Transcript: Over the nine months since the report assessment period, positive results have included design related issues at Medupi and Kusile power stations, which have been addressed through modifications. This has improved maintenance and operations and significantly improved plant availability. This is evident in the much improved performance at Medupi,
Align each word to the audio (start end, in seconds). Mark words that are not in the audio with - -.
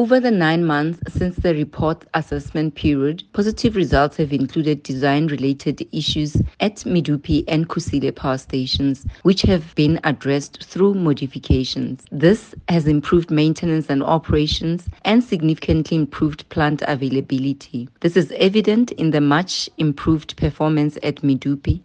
Over 0.00 0.18
the 0.18 0.30
nine 0.30 0.64
months 0.64 1.12
since 1.12 1.36
the 1.36 1.54
report 1.54 2.06
assessment 2.14 2.74
period, 2.74 3.22
positive 3.34 3.76
results 3.76 4.16
have 4.16 4.32
included 4.32 4.82
design 4.82 5.26
related 5.26 5.86
issues 5.92 6.36
at 6.58 6.76
Medupi 6.86 7.44
and 7.46 7.68
Kusile 7.68 8.16
power 8.16 8.38
stations, 8.38 9.04
which 9.24 9.42
have 9.42 9.74
been 9.74 10.00
addressed 10.04 10.64
through 10.64 10.94
modifications. 10.94 12.02
This 12.10 12.54
has 12.70 12.86
improved 12.86 13.30
maintenance 13.30 13.90
and 13.90 14.02
operations 14.02 14.88
and 15.04 15.22
significantly 15.22 15.98
improved 15.98 16.48
plant 16.48 16.80
availability. 16.88 17.86
This 18.00 18.16
is 18.16 18.32
evident 18.38 18.92
in 18.92 19.10
the 19.10 19.20
much 19.20 19.68
improved 19.76 20.34
performance 20.38 20.96
at 21.02 21.16
Medupi, 21.16 21.82